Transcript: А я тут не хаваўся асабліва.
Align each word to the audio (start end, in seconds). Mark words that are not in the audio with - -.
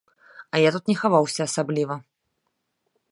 А 0.53 0.61
я 0.61 0.69
тут 0.75 0.87
не 0.91 0.95
хаваўся 1.01 1.41
асабліва. 1.49 1.95